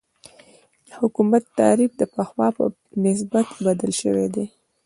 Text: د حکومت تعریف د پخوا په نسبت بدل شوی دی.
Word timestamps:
د 0.87 0.89
حکومت 0.99 1.43
تعریف 1.59 1.91
د 1.97 2.03
پخوا 2.15 2.47
په 2.57 2.63
نسبت 3.05 3.47
بدل 3.65 3.91
شوی 4.01 4.27
دی. 4.35 4.45